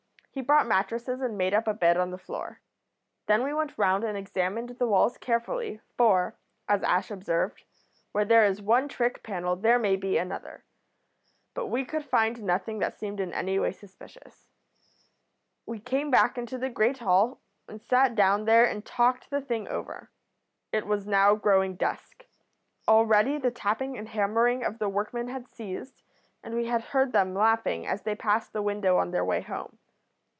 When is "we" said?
3.43-3.53, 11.67-11.83, 15.65-15.79, 26.55-26.67